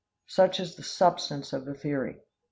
[0.25, 2.21] Such is the substance of the theory.